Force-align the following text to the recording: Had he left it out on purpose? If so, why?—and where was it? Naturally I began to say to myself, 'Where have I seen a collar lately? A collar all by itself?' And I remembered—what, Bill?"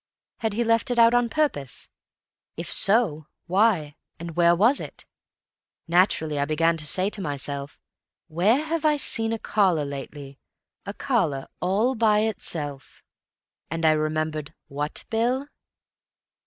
Had 0.37 0.53
he 0.53 0.63
left 0.63 0.89
it 0.89 0.97
out 0.97 1.13
on 1.13 1.29
purpose? 1.29 1.87
If 2.57 2.71
so, 2.71 3.27
why?—and 3.45 4.35
where 4.35 4.55
was 4.55 4.79
it? 4.79 5.05
Naturally 5.87 6.39
I 6.39 6.45
began 6.45 6.75
to 6.77 6.87
say 6.87 7.11
to 7.11 7.21
myself, 7.21 7.77
'Where 8.27 8.65
have 8.65 8.83
I 8.83 8.97
seen 8.97 9.31
a 9.31 9.37
collar 9.37 9.85
lately? 9.85 10.39
A 10.87 10.93
collar 10.95 11.47
all 11.59 11.93
by 11.93 12.21
itself?' 12.21 13.03
And 13.69 13.85
I 13.85 13.91
remembered—what, 13.91 15.05
Bill?" 15.11 15.45